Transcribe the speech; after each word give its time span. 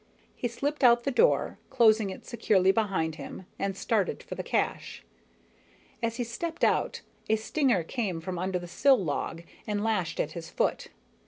He 0.35 0.47
slipped 0.47 0.83
out 0.83 1.03
the 1.03 1.11
door, 1.11 1.59
closing 1.69 2.09
it 2.09 2.25
securely 2.25 2.71
behind 2.71 3.17
him, 3.17 3.45
and 3.59 3.77
started 3.77 4.23
for 4.23 4.33
the 4.33 4.41
cache. 4.41 5.03
As 6.01 6.15
he 6.15 6.23
stepped 6.23 6.63
out, 6.63 7.01
a 7.29 7.35
stinger 7.35 7.83
came 7.83 8.19
from 8.19 8.39
under 8.39 8.57
the 8.57 8.67
sill 8.67 8.97
log 8.97 9.43
and 9.67 9.83
lashed 9.83 10.19
at 10.19 10.31
his 10.31 10.49
foot. 10.49 10.87